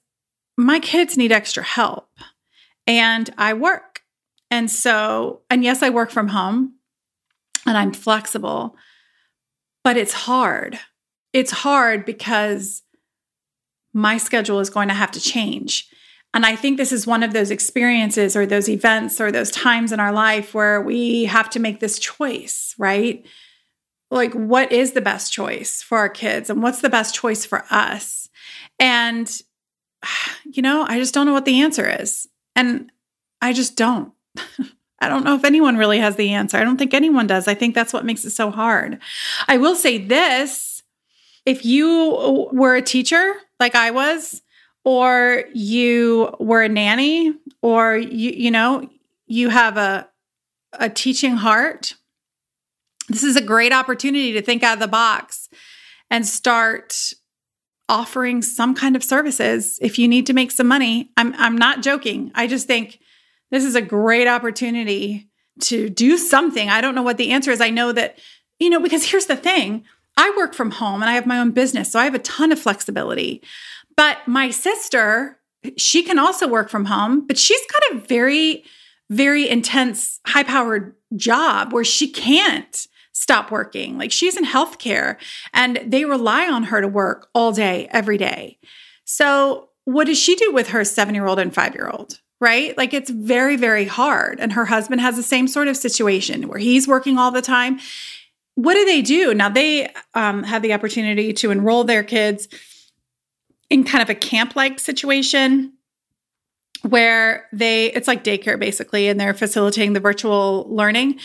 my 0.56 0.78
kids 0.78 1.16
need 1.16 1.32
extra 1.32 1.62
help 1.62 2.08
and 2.86 3.30
I 3.38 3.54
work. 3.54 4.02
And 4.50 4.70
so, 4.70 5.40
and 5.50 5.64
yes, 5.64 5.82
I 5.82 5.90
work 5.90 6.10
from 6.10 6.28
home 6.28 6.74
and 7.66 7.76
I'm 7.76 7.92
flexible, 7.92 8.76
but 9.82 9.96
it's 9.96 10.12
hard 10.12 10.78
it's 11.34 11.50
hard 11.50 12.06
because 12.06 12.82
my 13.92 14.16
schedule 14.16 14.60
is 14.60 14.70
going 14.70 14.88
to 14.88 14.94
have 14.94 15.10
to 15.10 15.20
change. 15.20 15.88
And 16.32 16.46
I 16.46 16.56
think 16.56 16.78
this 16.78 16.92
is 16.92 17.06
one 17.06 17.22
of 17.22 17.32
those 17.32 17.50
experiences 17.50 18.34
or 18.34 18.46
those 18.46 18.68
events 18.68 19.20
or 19.20 19.30
those 19.30 19.50
times 19.50 19.92
in 19.92 20.00
our 20.00 20.12
life 20.12 20.54
where 20.54 20.80
we 20.80 21.24
have 21.24 21.50
to 21.50 21.60
make 21.60 21.80
this 21.80 21.98
choice, 21.98 22.74
right? 22.78 23.26
Like, 24.10 24.32
what 24.32 24.72
is 24.72 24.92
the 24.92 25.00
best 25.00 25.32
choice 25.32 25.82
for 25.82 25.98
our 25.98 26.08
kids 26.08 26.50
and 26.50 26.62
what's 26.62 26.80
the 26.80 26.88
best 26.88 27.14
choice 27.14 27.44
for 27.44 27.64
us? 27.70 28.28
And, 28.78 29.30
you 30.44 30.62
know, 30.62 30.86
I 30.88 30.98
just 30.98 31.14
don't 31.14 31.26
know 31.26 31.32
what 31.32 31.44
the 31.44 31.60
answer 31.60 31.88
is. 32.00 32.28
And 32.56 32.90
I 33.40 33.52
just 33.52 33.76
don't. 33.76 34.12
I 35.00 35.08
don't 35.08 35.24
know 35.24 35.34
if 35.34 35.44
anyone 35.44 35.76
really 35.76 35.98
has 35.98 36.16
the 36.16 36.30
answer. 36.30 36.56
I 36.56 36.64
don't 36.64 36.78
think 36.78 36.94
anyone 36.94 37.26
does. 37.26 37.46
I 37.46 37.54
think 37.54 37.74
that's 37.74 37.92
what 37.92 38.04
makes 38.04 38.24
it 38.24 38.30
so 38.30 38.50
hard. 38.50 39.00
I 39.48 39.58
will 39.58 39.74
say 39.74 39.98
this 39.98 40.73
if 41.46 41.64
you 41.64 42.48
were 42.52 42.76
a 42.76 42.82
teacher 42.82 43.34
like 43.60 43.74
I 43.74 43.90
was, 43.90 44.42
or 44.84 45.44
you 45.54 46.34
were 46.38 46.62
a 46.62 46.68
nanny, 46.68 47.34
or 47.62 47.96
you, 47.96 48.30
you 48.30 48.50
know, 48.50 48.88
you 49.26 49.48
have 49.48 49.76
a, 49.76 50.08
a 50.74 50.90
teaching 50.90 51.36
heart, 51.36 51.94
this 53.08 53.22
is 53.22 53.36
a 53.36 53.42
great 53.42 53.72
opportunity 53.72 54.32
to 54.32 54.42
think 54.42 54.62
out 54.62 54.74
of 54.74 54.80
the 54.80 54.88
box 54.88 55.48
and 56.10 56.26
start 56.26 57.12
offering 57.88 58.42
some 58.42 58.74
kind 58.74 58.96
of 58.96 59.04
services 59.04 59.78
if 59.82 59.98
you 59.98 60.08
need 60.08 60.26
to 60.26 60.32
make 60.32 60.50
some 60.50 60.66
money. 60.66 61.10
I'm 61.16 61.34
I'm 61.34 61.56
not 61.56 61.82
joking. 61.82 62.32
I 62.34 62.46
just 62.46 62.66
think 62.66 62.98
this 63.50 63.64
is 63.64 63.74
a 63.74 63.82
great 63.82 64.26
opportunity 64.26 65.28
to 65.60 65.88
do 65.88 66.16
something. 66.16 66.68
I 66.68 66.80
don't 66.80 66.94
know 66.94 67.02
what 67.02 67.18
the 67.18 67.32
answer 67.32 67.50
is. 67.50 67.60
I 67.60 67.70
know 67.70 67.92
that 67.92 68.18
you 68.58 68.70
know 68.70 68.80
because 68.80 69.04
here's 69.04 69.26
the 69.26 69.36
thing. 69.36 69.84
I 70.16 70.32
work 70.36 70.54
from 70.54 70.72
home 70.72 71.02
and 71.02 71.10
I 71.10 71.14
have 71.14 71.26
my 71.26 71.38
own 71.38 71.50
business, 71.50 71.92
so 71.92 71.98
I 71.98 72.04
have 72.04 72.14
a 72.14 72.20
ton 72.20 72.52
of 72.52 72.58
flexibility. 72.58 73.42
But 73.96 74.18
my 74.26 74.50
sister, 74.50 75.38
she 75.76 76.02
can 76.02 76.18
also 76.18 76.46
work 76.48 76.68
from 76.68 76.86
home, 76.86 77.26
but 77.26 77.38
she's 77.38 77.60
got 77.66 77.96
a 77.96 78.06
very, 78.06 78.64
very 79.10 79.48
intense, 79.48 80.20
high 80.26 80.42
powered 80.42 80.94
job 81.16 81.72
where 81.72 81.84
she 81.84 82.08
can't 82.08 82.86
stop 83.12 83.50
working. 83.50 83.96
Like 83.96 84.12
she's 84.12 84.36
in 84.36 84.44
healthcare 84.44 85.16
and 85.52 85.80
they 85.86 86.04
rely 86.04 86.48
on 86.48 86.64
her 86.64 86.80
to 86.80 86.88
work 86.88 87.28
all 87.34 87.52
day, 87.52 87.88
every 87.90 88.18
day. 88.18 88.58
So, 89.04 89.70
what 89.86 90.06
does 90.06 90.18
she 90.18 90.34
do 90.34 90.50
with 90.50 90.68
her 90.68 90.82
seven 90.82 91.14
year 91.14 91.26
old 91.26 91.38
and 91.38 91.54
five 91.54 91.74
year 91.74 91.90
old? 91.92 92.20
Right? 92.40 92.76
Like 92.76 92.92
it's 92.92 93.10
very, 93.10 93.56
very 93.56 93.84
hard. 93.84 94.40
And 94.40 94.52
her 94.52 94.66
husband 94.66 95.00
has 95.00 95.16
the 95.16 95.22
same 95.22 95.46
sort 95.48 95.68
of 95.68 95.76
situation 95.76 96.48
where 96.48 96.58
he's 96.58 96.88
working 96.88 97.16
all 97.16 97.30
the 97.30 97.40
time 97.40 97.78
what 98.54 98.74
do 98.74 98.84
they 98.84 99.02
do? 99.02 99.34
Now? 99.34 99.48
They 99.48 99.88
um, 100.14 100.42
have 100.44 100.62
the 100.62 100.72
opportunity 100.72 101.32
to 101.34 101.50
enroll 101.50 101.84
their 101.84 102.04
kids 102.04 102.48
in 103.70 103.84
kind 103.84 104.02
of 104.02 104.10
a 104.10 104.14
camp 104.14 104.54
like 104.54 104.78
situation 104.78 105.72
where 106.82 107.48
they 107.52 107.86
it's 107.92 108.06
like 108.06 108.22
daycare 108.22 108.58
basically 108.58 109.08
and 109.08 109.18
they're 109.18 109.34
facilitating 109.34 109.92
the 109.92 110.00
virtual 110.00 110.66
learning. 110.68 111.18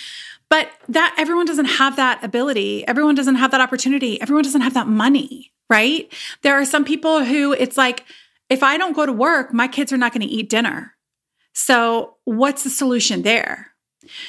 But 0.50 0.70
that 0.88 1.14
everyone 1.20 1.46
doesn't 1.46 1.66
have 1.66 1.98
that 1.98 2.24
ability. 2.24 2.88
Everyone 2.88 3.14
doesn't 3.14 3.36
have 3.36 3.52
that 3.52 3.62
opportunity. 3.62 4.20
Everyone 4.22 4.44
doesn't 4.44 4.62
have 4.62 4.74
that 4.74 4.88
money 4.88 5.52
right? 5.70 6.12
There 6.42 6.56
are 6.56 6.66
some 6.66 6.84
people 6.84 7.24
who 7.24 7.54
it's 7.54 7.78
like 7.78 8.04
if 8.50 8.64
i 8.64 8.78
don't 8.78 8.96
go 8.96 9.06
to 9.06 9.14
work 9.14 9.54
my 9.54 9.68
kids 9.68 9.94
are 9.94 9.98
not 9.98 10.12
going 10.12 10.28
to 10.28 10.34
eat 10.34 10.50
dinner. 10.50 10.96
So 11.54 12.16
what's 12.26 12.64
the 12.64 12.70
solution 12.70 13.22
there 13.22 13.69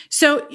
so 0.09 0.47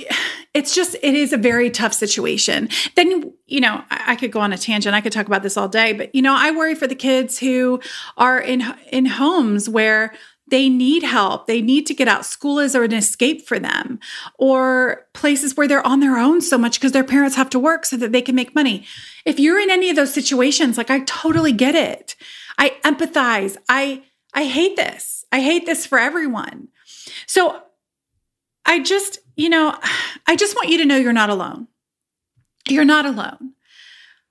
it's 0.54 0.74
just, 0.76 0.96
it 0.96 1.14
is 1.14 1.34
a 1.34 1.38
very 1.38 1.70
tough 1.70 1.94
situation. 1.94 2.70
Then, 2.96 3.34
you 3.48 3.62
know, 3.62 3.84
I, 3.90 4.16
could 4.16 4.32
go 4.32 4.40
on 4.40 4.54
a 4.54 4.58
tangent. 4.58 4.96
I 4.96 5.02
could 5.02 5.12
talk 5.12 5.28
about 5.28 5.44
this 5.44 5.58
all 5.58 5.68
day, 5.68 5.94
but, 5.94 6.14
you 6.14 6.22
know, 6.22 6.36
I 6.36 6.52
worry 6.52 6.76
for 6.76 6.88
the 6.88 6.96
kids 6.96 7.40
who 7.40 7.80
are 8.18 8.40
in, 8.40 8.64
in 8.92 9.06
homes 9.06 9.70
where 9.70 10.14
they 10.48 10.70
need 10.70 11.04
help. 11.04 11.48
They 11.48 11.62
need 11.62 11.86
to 11.88 11.94
get 11.94 12.08
out. 12.08 12.26
School 12.26 12.60
is 12.60 12.76
an 12.76 12.94
escape 12.94 13.48
for 13.48 13.58
them, 13.58 14.00
or 14.38 15.08
places 15.14 15.58
where 15.58 15.68
they're 15.68 15.86
on 15.86 16.02
their 16.02 16.18
own 16.18 16.42
so 16.42 16.58
much 16.58 16.80
because 16.80 16.92
their 16.92 17.04
parents 17.04 17.36
have 17.36 17.50
to 17.52 17.60
work 17.60 17.86
so 17.86 17.98
that 17.98 18.12
they 18.12 18.22
can 18.22 18.36
make 18.36 18.54
money. 18.54 18.86
If 19.26 19.40
you're 19.40 19.60
in 19.60 19.72
any 19.72 19.90
of 19.90 19.96
those 19.96 20.14
situations, 20.14 20.78
like 20.78 20.92
I 20.92 21.00
totally 21.00 21.52
get 21.52 21.76
it. 21.76 22.16
I 22.58 22.76
empathize. 22.84 23.58
I 23.68 24.04
I 24.34 24.46
hate 24.46 24.76
this. 24.76 25.26
I 25.32 25.40
hate 25.40 25.66
this 25.66 25.86
for 25.86 25.98
everyone. 25.98 26.68
So 27.26 27.62
I 28.66 28.80
just, 28.80 29.20
you 29.36 29.50
know, 29.50 29.78
I 30.28 30.36
just 30.36 30.56
want 30.56 30.70
you 30.70 30.78
to 30.80 30.86
know 30.86 30.98
you're 30.98 31.14
not 31.14 31.30
alone. 31.30 31.68
You're 32.68 32.86
not 32.86 33.06
alone. 33.06 33.54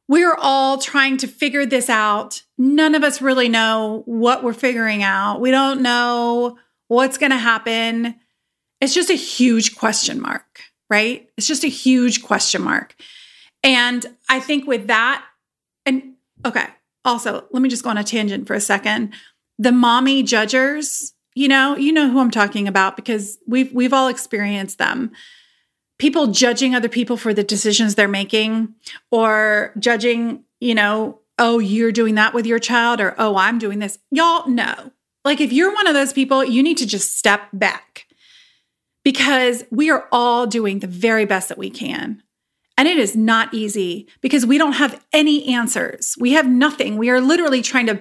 We're 0.07 0.35
all 0.35 0.79
trying 0.79 1.17
to 1.19 1.27
figure 1.27 1.65
this 1.65 1.89
out. 1.89 2.43
None 2.59 2.95
of 2.95 3.03
us 3.05 3.23
really 3.23 3.49
know 3.49 4.03
what 4.05 4.45
we're 4.45 4.53
figuring 4.53 5.03
out. 5.03 5.41
We 5.41 5.51
don't 5.51 5.81
know 5.81 6.59
what's 6.89 7.17
going 7.17 7.31
to 7.31 7.39
happen. 7.39 8.17
It's 8.81 8.93
just 8.93 9.09
a 9.09 9.15
huge 9.15 9.77
question 9.77 10.21
mark, 10.21 10.61
right? 10.91 11.27
It's 11.39 11.47
just 11.47 11.65
a 11.65 11.69
huge 11.69 12.23
question 12.23 12.61
mark. 12.63 12.95
And 13.63 14.05
I 14.29 14.41
think 14.41 14.67
with 14.67 14.89
that, 14.89 15.25
and 15.87 16.15
okay, 16.45 16.67
also, 17.05 17.47
let 17.51 17.63
me 17.63 17.71
just 17.71 17.83
go 17.83 17.91
on 17.91 17.97
a 17.97 18.05
tangent 18.05 18.47
for 18.47 18.53
a 18.53 18.61
second. 18.61 19.15
The 19.59 19.73
mommy 19.73 20.23
judgers 20.23 21.14
you 21.35 21.49
know, 21.49 21.77
you 21.77 21.93
know 21.93 22.09
who 22.11 22.21
I'm 22.21 22.31
talking 22.31 22.69
about 22.69 22.97
because 22.97 23.39
we've 23.47 23.73
we've 23.73 23.93
all 23.93 24.09
experienced 24.09 24.79
them. 24.79 25.13
People 25.99 26.29
judging 26.29 26.75
other 26.75 26.89
people 26.89 27.17
for 27.17 27.35
the 27.35 27.45
decisions 27.45 27.95
they're 27.95 28.09
making 28.09 28.75
or 29.11 29.73
judging, 29.79 30.45
you 30.61 30.75
know, 30.75 31.21
oh, 31.39 31.59
you're 31.59 31.93
doing 31.93 32.15
that 32.17 32.35
with 32.35 32.47
your 32.47 32.59
child 32.59 33.01
or 33.01 33.15
oh, 33.19 33.37
I'm 33.37 33.59
doing 33.59 33.79
this. 33.79 33.99
Y'all 34.11 34.49
know. 34.49 34.93
Like 35.25 35.41
if 35.41 35.53
you're 35.53 35.75
one 35.75 35.87
of 35.87 35.95
those 35.95 36.13
people, 36.13 36.45
you 36.45 36.63
need 36.63 36.79
to 36.79 36.87
just 36.87 37.17
step 37.17 37.49
back 37.53 38.07
because 39.05 39.65
we 39.71 39.91
are 39.91 40.09
all 40.13 40.47
doing 40.47 40.81
the 40.81 40.87
very 40.87 41.25
best 41.25 41.49
that 41.49 41.59
we 41.59 41.71
can. 41.71 42.23
And 42.77 42.89
it 42.89 42.99
is 42.99 43.15
not 43.15 43.55
easy 43.55 44.09
because 44.21 44.45
we 44.45 44.59
don't 44.59 44.73
have 44.73 45.05
any 45.13 45.55
answers. 45.55 46.17
We 46.19 46.33
have 46.33 46.49
nothing. 46.49 46.97
We 46.97 47.09
are 47.09 47.21
literally 47.21 47.63
trying 47.63 47.87
to 47.87 48.01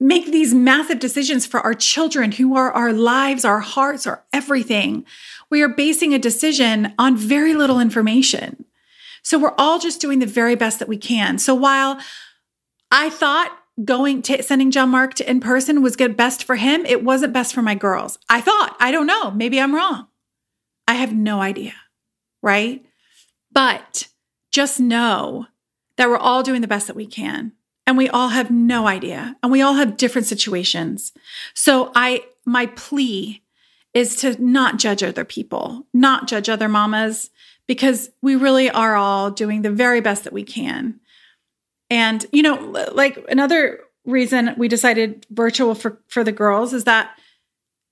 make 0.00 0.32
these 0.32 0.54
massive 0.54 0.98
decisions 0.98 1.44
for 1.44 1.60
our 1.60 1.74
children 1.74 2.32
who 2.32 2.56
are 2.56 2.72
our 2.72 2.92
lives, 2.92 3.44
our 3.44 3.60
hearts, 3.60 4.06
our 4.06 4.24
everything. 4.32 5.04
We 5.50 5.60
are 5.62 5.68
basing 5.68 6.14
a 6.14 6.18
decision 6.18 6.94
on 6.98 7.16
very 7.16 7.54
little 7.54 7.78
information. 7.78 8.64
So 9.22 9.38
we're 9.38 9.54
all 9.58 9.78
just 9.78 10.00
doing 10.00 10.18
the 10.18 10.26
very 10.26 10.54
best 10.54 10.78
that 10.78 10.88
we 10.88 10.96
can. 10.96 11.38
So 11.38 11.54
while 11.54 12.00
I 12.90 13.10
thought 13.10 13.56
going 13.84 14.22
to 14.22 14.42
sending 14.42 14.70
John 14.70 14.88
Mark 14.88 15.14
to 15.14 15.30
in 15.30 15.40
person 15.40 15.82
was 15.82 15.96
good 15.96 16.16
best 16.16 16.44
for 16.44 16.56
him, 16.56 16.84
it 16.86 17.04
wasn't 17.04 17.34
best 17.34 17.54
for 17.54 17.62
my 17.62 17.74
girls. 17.74 18.18
I 18.28 18.40
thought, 18.40 18.76
I 18.80 18.90
don't 18.90 19.06
know, 19.06 19.30
maybe 19.30 19.60
I'm 19.60 19.74
wrong. 19.74 20.08
I 20.88 20.94
have 20.94 21.14
no 21.14 21.40
idea, 21.40 21.74
right? 22.42 22.84
But 23.52 24.08
just 24.50 24.80
know 24.80 25.46
that 25.96 26.08
we're 26.08 26.16
all 26.16 26.42
doing 26.42 26.62
the 26.62 26.68
best 26.68 26.86
that 26.86 26.96
we 26.96 27.06
can. 27.06 27.52
And 27.90 27.98
we 27.98 28.08
all 28.08 28.28
have 28.28 28.52
no 28.52 28.86
idea. 28.86 29.34
And 29.42 29.50
we 29.50 29.62
all 29.62 29.74
have 29.74 29.96
different 29.96 30.28
situations. 30.28 31.10
So 31.54 31.90
I 31.96 32.22
my 32.46 32.66
plea 32.66 33.42
is 33.94 34.14
to 34.20 34.40
not 34.40 34.78
judge 34.78 35.02
other 35.02 35.24
people, 35.24 35.88
not 35.92 36.28
judge 36.28 36.48
other 36.48 36.68
mamas, 36.68 37.30
because 37.66 38.10
we 38.22 38.36
really 38.36 38.70
are 38.70 38.94
all 38.94 39.32
doing 39.32 39.62
the 39.62 39.72
very 39.72 40.00
best 40.00 40.22
that 40.22 40.32
we 40.32 40.44
can. 40.44 41.00
And, 41.90 42.24
you 42.30 42.44
know, 42.44 42.54
like 42.92 43.18
another 43.28 43.80
reason 44.04 44.54
we 44.56 44.68
decided 44.68 45.26
virtual 45.28 45.74
for, 45.74 46.00
for 46.06 46.22
the 46.22 46.30
girls 46.30 46.72
is 46.72 46.84
that 46.84 47.18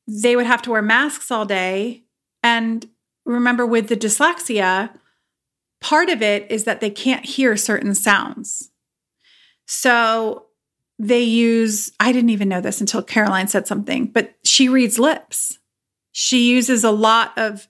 they 0.06 0.36
would 0.36 0.46
have 0.46 0.62
to 0.62 0.70
wear 0.70 0.80
masks 0.80 1.32
all 1.32 1.44
day. 1.44 2.04
And 2.44 2.88
remember, 3.26 3.66
with 3.66 3.88
the 3.88 3.96
dyslexia, 3.96 4.90
part 5.80 6.08
of 6.08 6.22
it 6.22 6.48
is 6.52 6.62
that 6.62 6.80
they 6.80 6.90
can't 6.90 7.24
hear 7.24 7.56
certain 7.56 7.96
sounds. 7.96 8.70
So 9.68 10.46
they 10.98 11.22
use, 11.22 11.92
I 12.00 12.10
didn't 12.10 12.30
even 12.30 12.48
know 12.48 12.62
this 12.62 12.80
until 12.80 13.02
Caroline 13.02 13.48
said 13.48 13.68
something, 13.68 14.06
but 14.06 14.34
she 14.42 14.68
reads 14.68 14.98
lips. 14.98 15.58
She 16.10 16.50
uses 16.50 16.82
a 16.82 16.90
lot 16.90 17.36
of 17.36 17.68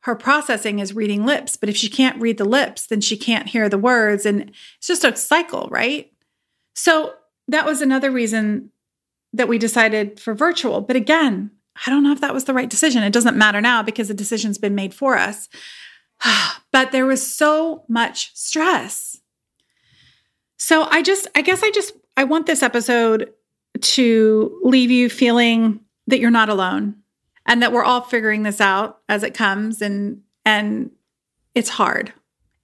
her 0.00 0.14
processing 0.14 0.80
is 0.80 0.94
reading 0.94 1.24
lips, 1.24 1.56
but 1.56 1.68
if 1.68 1.76
she 1.76 1.88
can't 1.88 2.20
read 2.20 2.38
the 2.38 2.44
lips, 2.44 2.86
then 2.86 3.00
she 3.00 3.16
can't 3.16 3.48
hear 3.48 3.68
the 3.68 3.78
words. 3.78 4.26
And 4.26 4.52
it's 4.78 4.86
just 4.86 5.04
a 5.04 5.14
cycle, 5.14 5.68
right? 5.70 6.10
So 6.74 7.14
that 7.48 7.66
was 7.66 7.80
another 7.80 8.10
reason 8.10 8.70
that 9.34 9.48
we 9.48 9.58
decided 9.58 10.18
for 10.18 10.34
virtual. 10.34 10.80
But 10.80 10.96
again, 10.96 11.50
I 11.86 11.90
don't 11.90 12.02
know 12.02 12.12
if 12.12 12.20
that 12.20 12.34
was 12.34 12.44
the 12.44 12.54
right 12.54 12.70
decision. 12.70 13.02
It 13.02 13.12
doesn't 13.12 13.36
matter 13.36 13.60
now 13.60 13.82
because 13.82 14.08
the 14.08 14.14
decision's 14.14 14.58
been 14.58 14.74
made 14.74 14.94
for 14.94 15.16
us. 15.16 15.48
but 16.72 16.90
there 16.90 17.06
was 17.06 17.34
so 17.34 17.84
much 17.88 18.34
stress. 18.34 19.13
So 20.56 20.86
I 20.90 21.02
just, 21.02 21.26
I 21.34 21.42
guess 21.42 21.62
I 21.62 21.70
just, 21.70 21.94
I 22.16 22.24
want 22.24 22.46
this 22.46 22.62
episode 22.62 23.32
to 23.80 24.60
leave 24.62 24.90
you 24.90 25.10
feeling 25.10 25.80
that 26.06 26.20
you're 26.20 26.30
not 26.30 26.48
alone 26.48 26.96
and 27.46 27.62
that 27.62 27.72
we're 27.72 27.84
all 27.84 28.00
figuring 28.00 28.42
this 28.42 28.60
out 28.60 29.00
as 29.08 29.22
it 29.22 29.34
comes 29.34 29.82
and 29.82 30.22
and 30.44 30.90
it's 31.54 31.70
hard. 31.70 32.12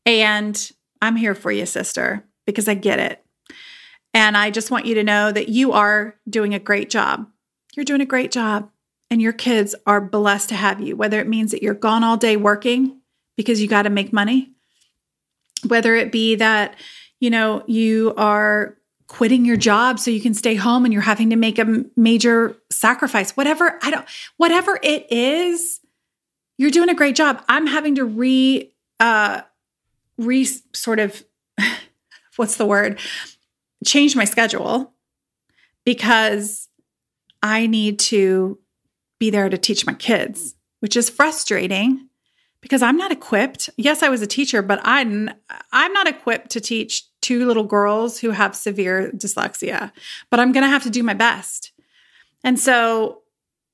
And 0.05 0.71
I'm 1.01 1.17
here 1.17 1.35
for 1.35 1.51
you, 1.51 1.65
sister, 1.65 2.25
because 2.45 2.69
I 2.69 2.75
get 2.75 2.99
it. 2.99 3.25
And 4.13 4.37
I 4.37 4.51
just 4.51 4.71
want 4.71 4.87
you 4.87 4.95
to 4.97 5.05
know 5.05 5.33
that 5.33 5.49
you 5.49 5.73
are 5.73 6.17
doing 6.29 6.53
a 6.53 6.59
great 6.59 6.91
job. 6.91 7.27
You're 7.75 7.85
doing 7.85 8.01
a 8.01 8.07
great 8.07 8.33
job. 8.33 8.71
And 9.11 9.21
your 9.21 9.33
kids 9.33 9.75
are 9.87 10.01
blessed 10.01 10.51
to 10.51 10.55
have 10.55 10.81
you, 10.81 10.95
whether 10.95 11.19
it 11.19 11.27
means 11.27 11.51
that 11.51 11.63
you're 11.63 11.75
gone 11.75 12.05
all 12.05 12.17
day 12.17 12.37
working 12.37 13.01
because 13.37 13.61
you 13.61 13.67
got 13.67 13.83
to 13.83 13.91
make 13.91 14.13
money, 14.13 14.53
whether 15.67 15.97
it 15.97 16.13
be 16.13 16.37
that, 16.37 16.77
you 17.21 17.31
know, 17.31 17.63
you 17.67 18.15
are 18.17 18.77
quitting 19.07 19.45
your 19.45 19.57
job 19.57 19.99
so 19.99 20.11
you 20.11 20.21
can 20.21 20.35
stay 20.35 20.55
home 20.55 20.85
and 20.85 20.93
you're 20.93 21.03
having 21.03 21.31
to 21.31 21.37
make 21.37 21.59
a 21.59 21.85
major 21.97 22.57
sacrifice. 22.71 23.33
Whatever 23.33 23.79
i 23.83 23.91
don't 23.91 24.07
whatever 24.37 24.79
it 24.83 25.11
is 25.11 25.81
you're 26.59 26.71
doing 26.71 26.91
a 26.91 26.95
great 26.95 27.17
job. 27.17 27.43
I'm 27.49 27.67
having 27.67 27.95
to 27.97 28.05
re 28.05 28.73
uh 29.01 29.43
re 30.17 30.45
sort 30.73 31.01
of 31.01 31.25
what's 32.37 32.57
the 32.57 32.67
word? 32.67 33.01
Change 33.85 34.15
my 34.15 34.25
schedule 34.25 34.93
because 35.85 36.69
i 37.43 37.67
need 37.67 37.99
to 37.99 38.59
be 39.19 39.31
there 39.31 39.49
to 39.49 39.59
teach 39.59 39.87
my 39.87 39.95
kids 39.95 40.55
which 40.81 40.97
is 40.97 41.11
frustrating 41.11 42.10
because 42.61 42.83
I'm 42.83 42.97
not 42.97 43.13
equipped. 43.13 43.71
Yes, 43.77 44.03
I 44.03 44.09
was 44.09 44.23
a 44.23 44.27
teacher, 44.27 44.63
but 44.63 44.81
I'm 44.83 45.31
I'm 45.73 45.93
not 45.93 46.07
equipped 46.07 46.51
to 46.51 46.61
teach 46.61 47.05
two 47.21 47.47
little 47.47 47.65
girls 47.65 48.19
who 48.19 48.31
have 48.31 48.55
severe 48.55 49.11
dyslexia. 49.13 49.93
But 50.31 50.41
I'm 50.41 50.53
going 50.53 50.65
to 50.65 50.71
have 50.71 50.83
to 50.85 50.91
do 50.91 51.03
my 51.03 51.15
best. 51.15 51.73
And 52.43 52.59
so 52.59 53.23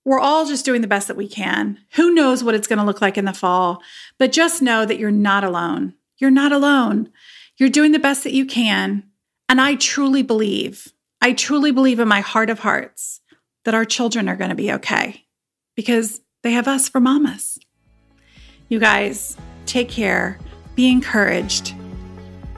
we're 0.05 0.21
all 0.21 0.47
just 0.47 0.65
doing 0.65 0.83
the 0.83 0.89
best 0.89 1.09
that 1.09 1.17
we 1.17 1.29
can. 1.29 1.79
Who 1.93 2.15
knows 2.15 2.45
what 2.45 2.55
it's 2.55 2.69
going 2.69 2.79
to 2.79 2.85
look 2.85 3.01
like 3.01 3.19
in 3.19 3.25
the 3.25 3.33
fall, 3.33 3.83
but 4.19 4.33
just 4.33 4.63
know 4.63 4.85
that 4.87 4.99
you're 4.99 5.11
not 5.11 5.45
alone. 5.45 5.95
You're 6.19 6.31
not 6.31 6.53
alone. 6.53 7.11
You're 7.57 7.69
doing 7.69 7.93
the 7.93 7.99
best 7.99 8.25
that 8.25 8.33
you 8.33 8.47
can. 8.47 9.05
And 9.49 9.61
I 9.61 9.77
truly 9.77 10.23
believe, 10.23 10.93
I 11.21 11.33
truly 11.33 11.71
believe 11.71 12.01
in 12.01 12.09
my 12.09 12.21
heart 12.21 12.51
of 12.51 12.61
hearts 12.61 13.21
that 13.65 13.75
our 13.75 13.85
children 13.85 14.29
are 14.29 14.37
going 14.37 14.51
to 14.51 14.57
be 14.57 14.73
okay 14.75 15.27
because 15.75 16.21
they 16.43 16.53
have 16.53 16.69
us 16.69 16.89
for 16.89 17.01
mamas. 17.01 17.59
You 18.69 18.81
guys, 18.81 19.37
take 19.65 19.89
care, 19.89 20.41
be 20.75 20.91
encouraged, 20.91 21.73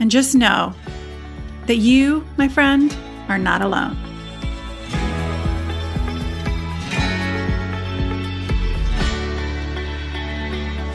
and 0.01 0.11
just 0.11 0.35
know 0.35 0.73
that 1.67 1.77
you, 1.77 2.27
my 2.39 2.49
friend, 2.49 2.97
are 3.29 3.37
not 3.37 3.61
alone. 3.61 3.95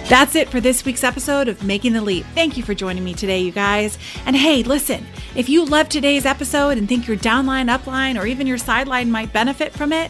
That's 0.09 0.35
it 0.35 0.49
for 0.49 0.59
this 0.59 0.83
week's 0.83 1.03
episode 1.03 1.47
of 1.47 1.63
Making 1.63 1.93
the 1.93 2.01
Leap. 2.01 2.25
Thank 2.33 2.57
you 2.57 2.63
for 2.63 2.73
joining 2.73 3.03
me 3.03 3.13
today, 3.13 3.41
you 3.41 3.51
guys. 3.51 3.99
And 4.25 4.35
hey, 4.35 4.63
listen, 4.63 5.05
if 5.35 5.47
you 5.47 5.63
love 5.63 5.89
today's 5.89 6.25
episode 6.25 6.79
and 6.79 6.89
think 6.89 7.07
your 7.07 7.17
downline, 7.17 7.69
upline, 7.75 8.19
or 8.19 8.25
even 8.25 8.47
your 8.47 8.57
sideline 8.57 9.11
might 9.11 9.31
benefit 9.31 9.73
from 9.73 9.93
it, 9.93 10.09